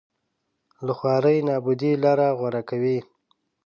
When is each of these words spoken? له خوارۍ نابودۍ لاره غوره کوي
له 0.85 0.93
خوارۍ 0.99 1.37
نابودۍ 1.47 1.91
لاره 2.03 2.27
غوره 2.39 2.61
کوي 2.69 2.97